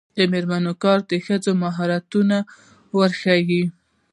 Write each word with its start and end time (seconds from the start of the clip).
د 0.17 0.19
میرمنو 0.31 0.73
کار 0.83 0.99
د 1.09 1.11
ښځو 1.25 1.51
مهارتونه 1.63 2.37
ورښيي. 2.97 3.63